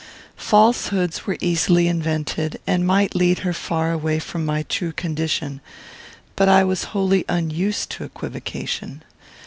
Falsehoods 0.37 1.27
were 1.27 1.37
easily 1.41 1.87
invented, 1.87 2.59
and 2.65 2.87
might 2.87 3.13
lead 3.13 3.37
her 3.45 3.53
far 3.53 3.91
away 3.91 4.17
from 4.17 4.43
my 4.43 4.63
true 4.63 4.91
condition; 4.91 5.61
but 6.35 6.49
I 6.49 6.63
was 6.63 6.85
wholly 6.85 7.23
unused 7.29 7.91
to 7.91 8.03
equivocation. 8.05 9.03